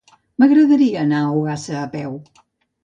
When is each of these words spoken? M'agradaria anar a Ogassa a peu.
M'agradaria 0.43 1.03
anar 1.03 1.21
a 1.27 1.37
Ogassa 1.43 1.79
a 1.85 1.87
peu. 1.97 2.21